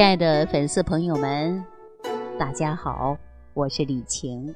[0.00, 1.62] 亲爱的粉丝朋友们，
[2.38, 3.18] 大家好，
[3.52, 4.54] 我是李晴。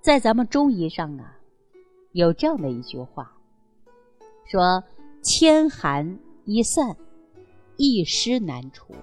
[0.00, 1.36] 在咱们中医上啊，
[2.12, 3.30] 有这样的一句话，
[4.46, 4.82] 说
[5.20, 6.96] “千寒易散，
[7.76, 8.94] 一湿难除”。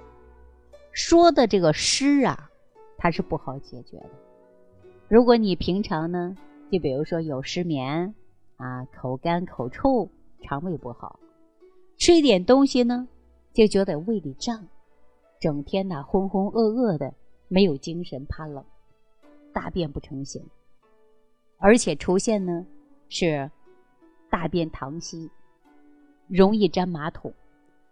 [0.92, 2.50] 说的这个湿啊，
[2.98, 4.10] 它是不好解决的。
[5.08, 6.36] 如果你平常呢，
[6.72, 8.16] 就比如说有失眠
[8.58, 10.10] 啊，口干口臭，
[10.42, 11.20] 肠胃不好，
[11.96, 13.08] 吃一点东西呢，
[13.54, 14.68] 就觉得胃里胀。
[15.46, 17.14] 整天呐浑浑噩噩的，
[17.50, 18.66] 没有精神，怕冷，
[19.54, 20.44] 大便不成形，
[21.60, 22.66] 而且出现呢
[23.10, 23.52] 是
[24.28, 25.30] 大便溏稀，
[26.28, 27.32] 容易粘马桶，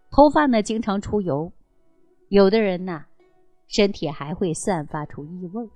[0.10, 1.52] 头发呢经常出油，
[2.30, 3.06] 有的人呐
[3.68, 5.70] 身体还会散发出异味，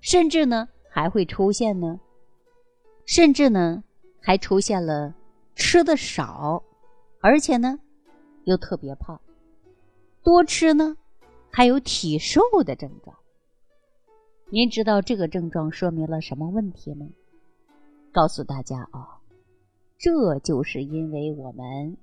[0.00, 2.00] 甚至呢还会出现呢，
[3.04, 3.84] 甚至呢
[4.22, 5.14] 还出现了
[5.54, 6.64] 吃的少，
[7.20, 7.78] 而且呢
[8.44, 9.20] 又特别胖。
[10.24, 10.96] 多吃呢，
[11.50, 13.14] 还有体瘦的症状。
[14.48, 17.06] 您知道这个症状说明了什么问题吗？
[18.10, 19.20] 告诉大家啊，
[19.98, 21.98] 这就是因为我们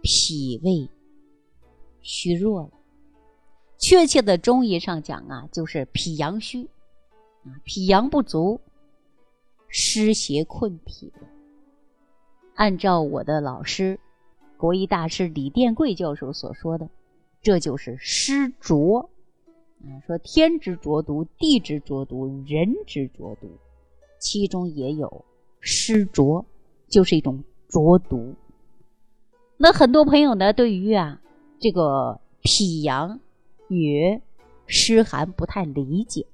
[0.00, 0.88] 脾胃
[2.00, 2.70] 虚弱了。
[3.76, 6.64] 确切的中医上讲啊，就是脾阳虚
[7.44, 8.58] 啊，脾阳不足，
[9.68, 11.12] 湿邪困脾。
[12.54, 14.00] 按照我的老师
[14.56, 16.88] 国医大师李殿贵教授所说的。
[17.40, 19.10] 这就是湿浊，
[19.80, 23.48] 啊，说天之浊毒，地之浊毒，人之浊毒，
[24.18, 25.24] 其中也有
[25.60, 26.44] 湿浊，
[26.88, 28.34] 就是一种浊毒。
[29.56, 31.20] 那很多朋友呢，对于啊
[31.60, 33.20] 这个脾阳
[33.68, 34.20] 与
[34.66, 36.26] 湿寒不太理解，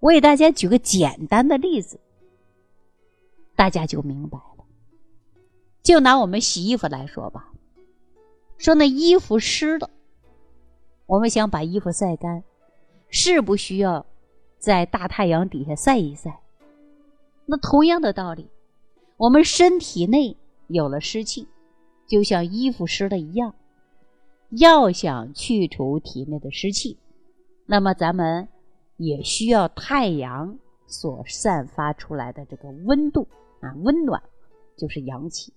[0.00, 2.00] 我给大家举个简单的例子，
[3.54, 4.64] 大家就明白了。
[5.82, 7.52] 就拿我们洗衣服来说吧，
[8.58, 9.90] 说那衣服湿了。
[11.06, 12.42] 我们想把衣服晒干，
[13.08, 14.04] 是不需要
[14.58, 16.40] 在大太阳底下晒一晒。
[17.44, 18.48] 那同样的道理，
[19.16, 20.36] 我们身体内
[20.66, 21.46] 有了湿气，
[22.08, 23.54] 就像衣服湿了一样。
[24.50, 26.98] 要想去除体内的湿气，
[27.66, 28.48] 那么咱们
[28.96, 30.58] 也需要太阳
[30.88, 33.28] 所散发出来的这个温度
[33.60, 34.20] 啊，温暖
[34.76, 35.52] 就是阳气。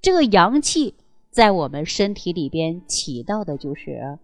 [0.00, 0.94] 这个阳气
[1.30, 4.16] 在我们身体里边起到的就是。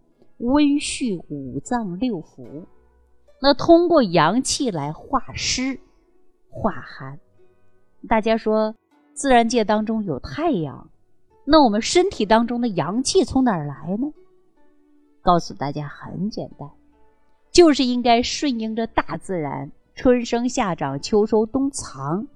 [0.43, 2.65] 温煦五脏六腑，
[3.41, 5.79] 那通过阳气来化湿、
[6.51, 7.21] 化寒。
[8.09, 8.75] 大家说，
[9.15, 10.91] 自然界当中有太阳，
[11.45, 14.13] 那我们身体当中的阳气从哪儿来呢？
[15.23, 16.69] 告诉大家很简单，
[17.53, 22.27] 就是应该顺应着大自然，春生夏长秋收冬藏。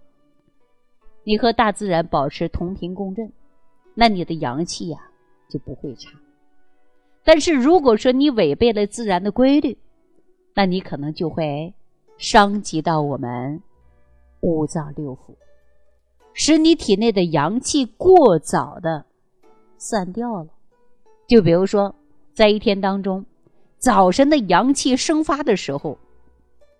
[1.24, 3.32] 你和大自然保持同频共振，
[3.94, 5.10] 那你的阳气呀
[5.48, 6.10] 就不会差。
[7.26, 9.76] 但是如果说你违背了自然的规律，
[10.54, 11.74] 那你可能就会
[12.18, 13.60] 伤及到我们
[14.40, 15.34] 五脏六腑，
[16.32, 19.04] 使你体内的阳气过早的
[19.76, 20.50] 散掉了。
[21.26, 21.96] 就比如说，
[22.32, 23.26] 在一天当中，
[23.76, 25.98] 早晨的阳气生发的时候，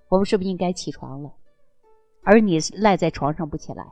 [0.09, 1.33] 我们是不是应该起床了？
[2.23, 3.85] 而你赖在床上不起来，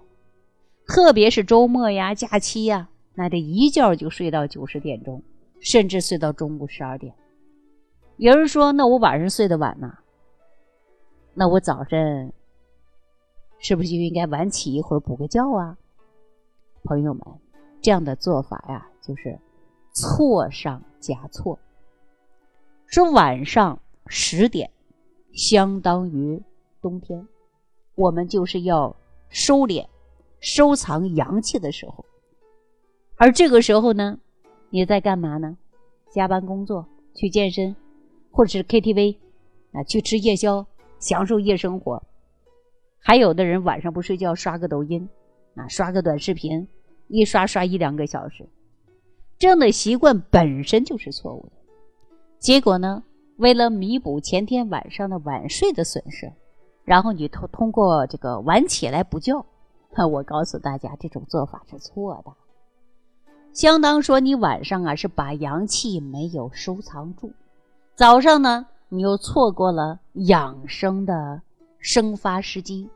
[0.87, 5.21] 特别是周末呀、假期呀，那这一觉就睡到九十点钟。
[5.61, 7.15] 甚至睡到中午十二点。
[8.17, 9.99] 有人说：“那我晚上睡得晚呢？
[11.35, 12.33] 那我早晨
[13.59, 15.77] 是不是就应该晚起一会儿补个觉啊？”
[16.85, 17.23] 朋友们，
[17.81, 19.39] 这样的做法呀，就是
[19.93, 21.59] 错上加错。
[22.87, 24.71] 说晚上十点
[25.33, 26.41] 相当于
[26.81, 27.27] 冬天，
[27.97, 28.95] 我们就是要
[29.29, 29.87] 收敛、
[30.39, 32.05] 收藏阳气的时候，
[33.17, 34.21] 而这个时候呢？
[34.75, 35.57] 你在干嘛呢？
[36.13, 37.77] 加班工作，去健身，
[38.33, 39.17] 或者是 KTV，
[39.71, 40.67] 啊，去吃夜宵，
[40.99, 42.03] 享受夜生活。
[42.99, 45.09] 还有的人晚上不睡觉，刷个抖音，
[45.55, 46.67] 啊，刷个短视频，
[47.07, 48.49] 一刷刷一两个小时。
[49.39, 51.53] 这样的习惯本身就是错误的。
[52.41, 53.05] 结果呢，
[53.37, 56.33] 为了弥补前天晚上的晚睡的损失，
[56.83, 59.35] 然后你通通过这个晚起来补觉。
[60.11, 62.33] 我告诉大家，这种做法是错的。
[63.55, 67.31] 相当说你晚上啊是把阳气没有收藏住，
[67.95, 71.41] 早上呢你又错过了养生的
[71.79, 72.91] 生发时机，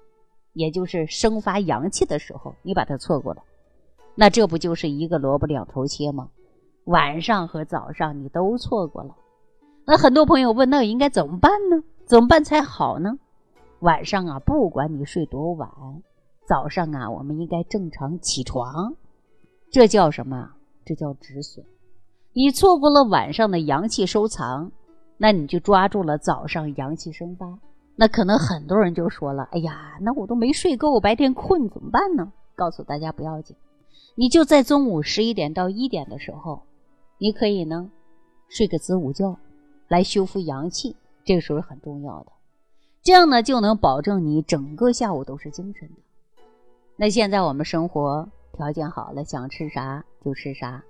[0.54, 3.42] 也就是生发阳气的时候，你把它错过了，
[4.16, 6.28] 那这不就是一个萝卜两头切吗？
[6.86, 9.14] 晚上和早上你都错过了，
[9.84, 11.84] 那很多朋友问，那应该怎么办呢？
[12.04, 13.16] 怎么办才好呢？
[13.78, 15.70] 晚上啊，不管你睡多晚，
[16.48, 18.96] 早上啊，我们应该正常起床。
[19.70, 20.50] 这叫什么？
[20.84, 21.64] 这叫止损。
[22.32, 24.70] 你错过了晚上的阳气收藏，
[25.16, 27.58] 那你就抓住了早上阳气生发。
[27.96, 33.56] 那可能很多人就说了：“哎呀，那我都没睡够，白天困怎么办呢？”告诉大家不要紧，
[34.14, 36.62] 你就在中午十一点到一点的时候，
[37.18, 37.90] 你可以呢
[38.48, 39.36] 睡个子午觉，
[39.88, 42.32] 来修复阳气，这个时候很重要的。
[43.02, 46.42] 这样呢就能保证你整个下午都是精神的。
[46.96, 48.28] 那现在我们生活
[48.58, 50.82] 条件好了，想吃啥就吃啥，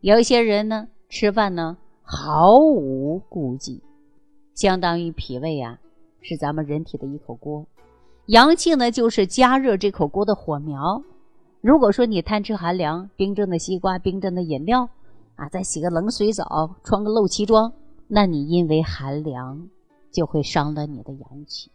[0.00, 3.82] 有一些人呢吃饭呢毫无顾忌，
[4.54, 5.78] 相当于脾胃啊。
[6.20, 7.66] 是咱们人体的一口锅，
[8.26, 11.02] 阳气呢就是加热这口锅的火苗。
[11.60, 14.88] 如果说你贪吃寒凉，冰镇的西瓜、冰镇的饮料，
[15.36, 16.44] 啊，再洗个冷水澡，
[16.84, 17.72] 穿个露脐装，
[18.06, 19.68] 那你因为寒凉
[20.12, 21.70] 就会伤了你的阳气。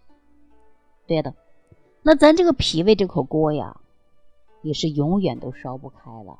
[1.06, 1.34] 对的，
[2.01, 3.75] 那咱这个脾胃这口锅呀，
[4.63, 6.39] 也是永远都烧不开了。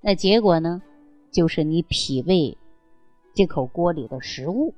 [0.00, 0.80] 那结果呢，
[1.32, 2.56] 就是你脾胃
[3.34, 4.72] 这口锅里的食物。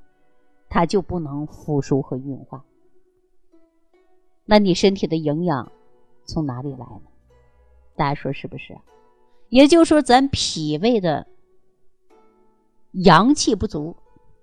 [0.70, 2.64] 它就不能腐熟和运化，
[4.44, 5.70] 那你身体的营养
[6.24, 7.02] 从哪里来呢？
[7.94, 8.76] 大家说是不是？
[9.50, 11.28] 也就是说，咱脾胃的
[12.90, 13.94] 阳气不足，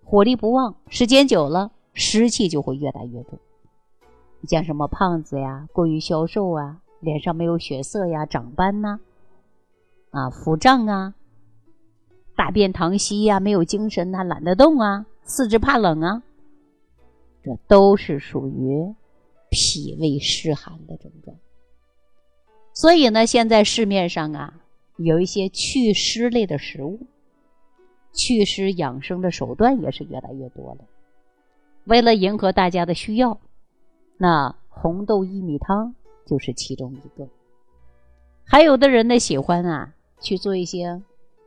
[0.05, 3.37] 火力不旺，时间久了，湿气就会越来越重。
[4.47, 8.99] 像什么胖子呀、过于消瘦啊、脸上没有血色呀、长斑呐、
[10.11, 11.13] 啊腹胀啊、
[12.35, 15.05] 大便溏稀呀、没有精神呐、懒得动啊。
[15.23, 16.23] 四肢怕冷啊，
[17.43, 18.93] 这都是属于
[19.49, 21.37] 脾胃湿寒的症状。
[22.73, 24.53] 所以呢，现在市面上啊
[24.97, 26.99] 有一些祛湿类的食物，
[28.13, 30.85] 祛湿养生的手段也是越来越多了。
[31.85, 33.39] 为了迎合大家的需要，
[34.17, 35.95] 那红豆薏米汤
[36.31, 37.27] 就是其中一个。
[38.45, 41.01] 还有的人呢喜欢啊去做一些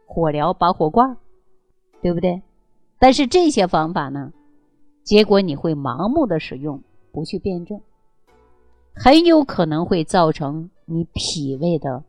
[0.04, 1.16] 火疗拔火罐，
[2.02, 2.42] 对不对？
[2.98, 4.30] 但是这些方法呢，
[5.02, 6.82] 结果你会盲目的使用，
[7.12, 7.80] 不去辩证，
[8.94, 12.04] 很有可能会造成你脾胃的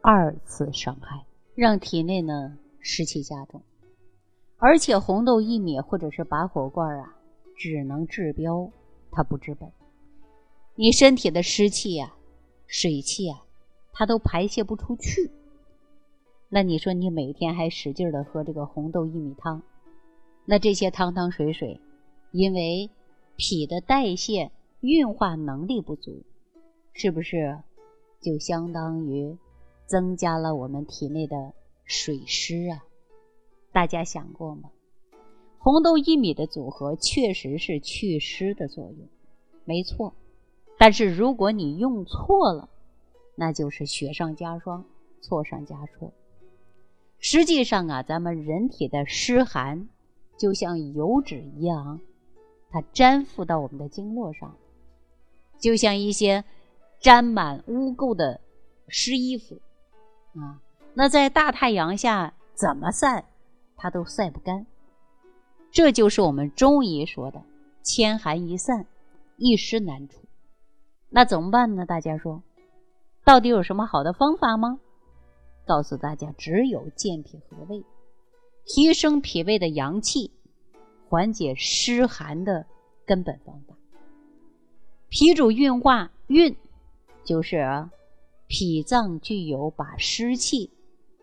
[0.00, 3.60] 二次伤害，让体内呢湿气加重。
[4.56, 7.16] 而且红豆薏米或者是拔火罐啊，
[7.56, 8.70] 只能治标，
[9.10, 9.68] 它不治本。
[10.76, 12.14] 你身体的湿气呀、
[12.72, 13.44] 水气啊，
[13.92, 15.28] 它都排泄不出去。
[16.48, 19.60] 那你说你每天还使劲的喝这个红豆薏米汤？
[20.44, 21.80] 那这些汤汤水水，
[22.30, 22.88] 因为
[23.36, 26.22] 脾的代谢运化能力不足，
[26.92, 27.58] 是不是
[28.20, 29.36] 就相当于
[29.86, 31.52] 增加了我们体内的
[31.84, 32.84] 水湿啊？
[33.72, 34.70] 大家想过吗？
[35.58, 39.08] 红豆薏米的组合确实是祛湿的作用，
[39.64, 40.14] 没错。
[40.80, 42.70] 但是如果你用错了，
[43.34, 44.82] 那就是雪上加霜，
[45.20, 46.10] 错上加错。
[47.18, 49.90] 实际上啊，咱们人体的湿寒。
[50.38, 52.00] 就像油脂一样，
[52.70, 54.56] 它粘附到我们的经络上，
[55.58, 56.42] 就像一些
[56.98, 58.40] 沾满污垢的
[58.88, 59.60] 湿衣服
[60.40, 60.62] 啊。
[60.94, 63.26] 那在大太阳下怎么晒，
[63.76, 64.64] 它都晒不干。
[65.70, 67.42] 这就是我们中医说的
[67.84, 68.86] “千寒一散，
[69.36, 70.22] 一湿难除”。
[71.10, 71.84] 那怎么办呢？
[71.84, 72.42] 大家说，
[73.24, 74.78] 到底有什么好的方法吗？
[75.66, 77.84] 告诉大家，只有健脾和胃。
[78.64, 80.30] 提升脾胃的阳气，
[81.08, 82.64] 缓解湿寒的
[83.04, 83.74] 根本方法。
[85.08, 86.56] 脾主运化，运
[87.24, 87.88] 就是
[88.46, 90.70] 脾脏具有把湿气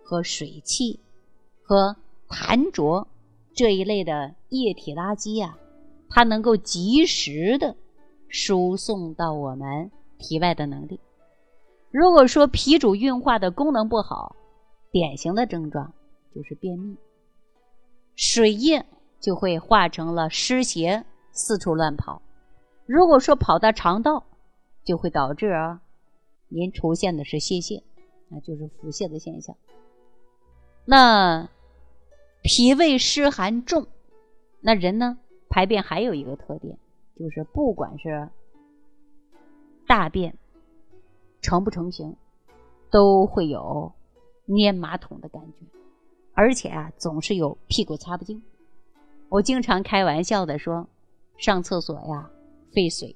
[0.04, 1.00] 和水气
[1.64, 1.96] 和
[2.28, 3.08] 痰浊
[3.54, 5.58] 这一类的液体垃圾啊，
[6.10, 7.78] 它能够及时的
[8.30, 11.00] 输送到我们体外的能力。
[11.92, 14.36] 如果说脾主运化的功能不好，
[14.92, 15.94] 典型的症状
[16.36, 16.98] 就是便秘。
[18.16, 18.86] 水液
[19.20, 22.22] 就会化成了湿邪，四处乱跑。
[22.86, 24.26] 如果说跑到肠道，
[24.84, 25.82] 就会导致啊，
[26.50, 27.84] 您出现的是泄泻，
[28.30, 29.56] 那就是腹泻的现象。
[30.86, 31.50] 那
[32.44, 33.88] 脾胃湿寒重，
[34.62, 35.18] 那人呢
[35.50, 36.78] 排便还有一个特点，
[37.20, 38.30] 就是不管是
[39.88, 40.38] 大便
[41.42, 42.16] 成不成形，
[42.92, 43.92] 都会有
[44.48, 45.66] 粘马桶的感觉。
[46.34, 48.44] 而且啊，总是有屁股擦不净。
[49.30, 50.88] 我经常开玩笑的说，
[51.38, 52.30] 上厕所呀
[52.72, 53.16] 费水，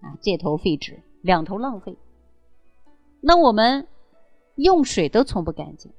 [0.00, 1.96] 啊这头费纸，两头浪费。
[3.20, 3.88] 那我们
[4.56, 5.90] 用水都冲不干净。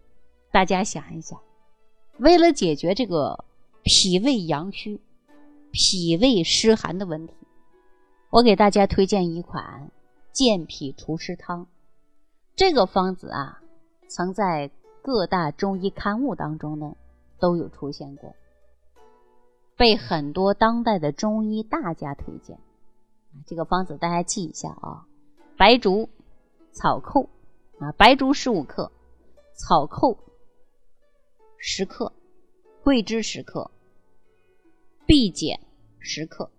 [0.52, 1.40] 大家想一想，
[2.20, 3.44] 为了解决这个
[3.84, 5.02] 脾胃阳虚、
[5.72, 7.34] 脾胃湿寒的问题，
[8.32, 9.90] 我给大家推荐一款
[10.32, 11.66] 健脾除湿汤。
[12.56, 13.60] 这个方子啊，
[14.08, 14.70] 曾在
[15.02, 16.96] 各大中医刊物当中呢，
[17.40, 18.36] 都有出现过，
[19.76, 22.60] 被很多当代的中医大家推荐。
[23.48, 25.08] 这个方子大家记一下啊：
[25.58, 26.08] 白术、
[26.72, 27.30] 草寇
[27.80, 28.92] 啊，白术十五克，
[29.56, 30.20] 草寇
[31.58, 32.14] 十克，
[32.84, 33.72] 桂枝十克，
[35.08, 35.60] 碧碱
[35.98, 36.52] 十克，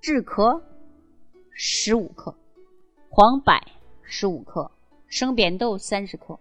[0.00, 0.62] 炙壳
[1.52, 2.34] 十五克，
[3.10, 3.52] 黄柏
[4.02, 4.70] 十五克，
[5.08, 6.38] 生扁豆三十克，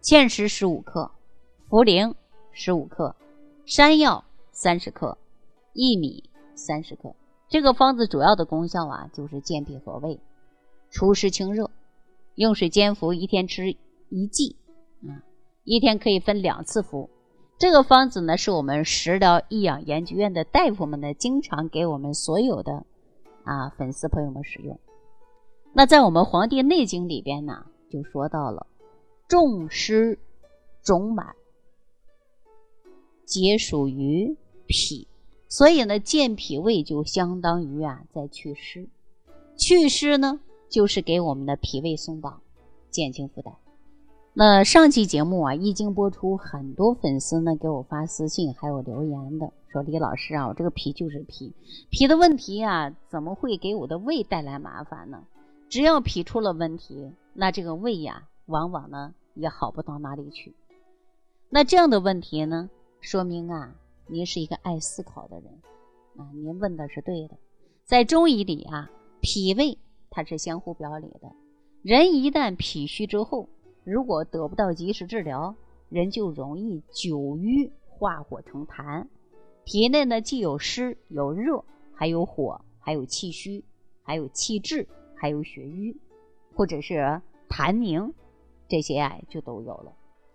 [0.00, 1.10] 芡实十五克，
[1.68, 2.14] 茯苓
[2.52, 3.16] 十五克，
[3.66, 5.18] 山药三十克，
[5.74, 7.12] 薏米三十克。
[7.48, 10.20] 这个方子主要的功效啊，就是健脾和胃、
[10.88, 11.72] 除湿清热，
[12.36, 13.76] 用水煎服，一天吃
[14.10, 14.54] 一剂，
[15.08, 15.26] 啊，
[15.64, 17.10] 一天可以分两次服。
[17.58, 22.86] 这个方子呢，是我们食疗益养研究院的大夫们呢，经常给我们所有的
[23.44, 24.78] 啊粉丝朋友们使用。
[25.72, 28.66] 那在我们《黄帝内经》里边呢，就说到了
[29.28, 30.18] 重湿
[30.82, 31.34] 肿满，
[33.24, 35.08] 皆属于脾。
[35.48, 38.88] 所以呢，健脾胃就相当于啊，在祛湿。
[39.56, 42.40] 祛湿呢，就是给我们的脾胃松绑，
[42.90, 43.54] 减轻负担。
[44.32, 51.54] 那上期节目啊，一经播出，很多粉丝呢给我发私信，还有留言的，说李老师啊，我这个脾就是脾，
[51.90, 55.24] 脾的问题啊，怎么会给我的胃带来麻烦呢？
[55.70, 60.54] 只要脾出了问题，那这个胃呀，往往呢也好不到哪里去。
[61.48, 62.68] 那这样的问题呢，
[63.00, 63.74] 说明啊。
[64.08, 65.46] 您是一个爱思考的人，
[66.18, 67.36] 啊，您问的是对的。
[67.84, 68.90] 在中医里啊，
[69.22, 69.78] 脾胃
[70.10, 71.32] 它是相互表里的。
[71.82, 73.48] 人一旦脾虚之后，
[73.84, 75.54] 如果得不到及时治疗，
[75.88, 79.06] 人就容易久瘀化火成痰。
[79.64, 81.64] 体内呢，既有湿有热，
[81.94, 83.64] 还有火，还有气虚，
[84.02, 85.96] 还有气滞，还有血瘀，
[86.54, 88.12] 或者是痰凝，
[88.68, 89.92] 这些啊就都有了。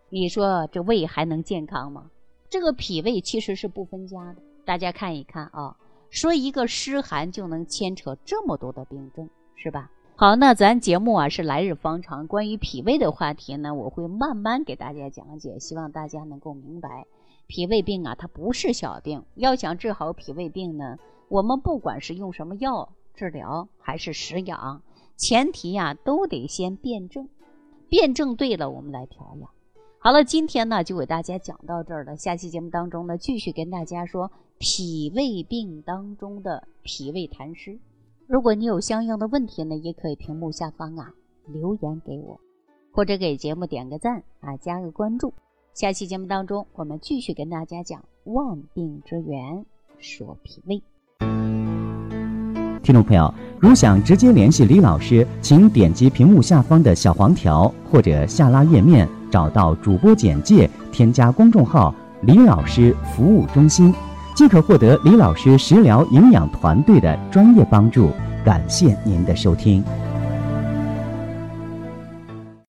[0.09, 2.09] 你说这胃还能健康吗？
[2.49, 5.75] 这个脾胃其实是不分家的，大家看一看啊，
[6.09, 9.91] 说一个湿寒就能牵扯这么多的病症，是吧？
[10.15, 17.05] 好，那咱节目啊是来日方长，关于脾胃的话题呢，我会慢慢给大家讲解，希望大家能够明白，
[17.47, 20.97] 脾胃病啊它不是小病，要想治好脾胃病呢，
[21.29, 24.81] 我们不管是用什么药治疗还是食养，
[25.15, 27.27] 前提呀都得先辨证，
[27.89, 29.49] 辨证对了，我们来调养。
[29.99, 32.15] 好了，今天呢就给大家讲到这儿了。
[32.15, 37.79] 下期节目当中呢，继续跟大家说脾胃病当中的脾胃痰湿。
[38.27, 41.13] 如果你有相应的问题呢，也可以屏幕下方啊
[41.45, 42.39] 留言给我，
[42.91, 45.33] 或者给节目点个赞啊，加个关注。
[45.77, 49.63] 下期节目当中，我们继续跟大家讲万病之源，
[49.99, 50.81] 说脾胃。
[52.81, 59.07] 听众朋友，如想直接联系李老师，请点击屏幕下方的小黄条，或者下拉页面。
[59.29, 61.93] 找到主播简介，添加公众号
[62.25, 63.93] “李老师服务中心”，
[64.35, 68.09] 即可获得李老师食疗营养团队的专业帮助。
[68.43, 69.83] 感谢您的收听。